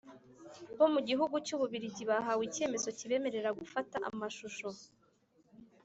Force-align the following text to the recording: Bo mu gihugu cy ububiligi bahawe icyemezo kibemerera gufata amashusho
Bo 0.77 0.85
mu 0.93 0.99
gihugu 1.07 1.35
cy 1.45 1.53
ububiligi 1.55 2.03
bahawe 2.11 2.41
icyemezo 2.49 2.87
kibemerera 2.97 3.49
gufata 3.59 3.95
amashusho 4.09 4.67